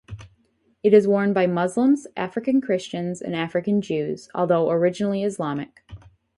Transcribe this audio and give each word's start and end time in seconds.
It 0.81 0.95
is 0.95 1.07
worn 1.07 1.31
by 1.31 1.45
Muslims, 1.45 2.07
African 2.17 2.59
Christians 2.59 3.21
and 3.21 3.35
African 3.35 3.81
Jews, 3.83 4.29
although 4.33 4.71
originally 4.71 5.21
Islamic. 5.21 5.83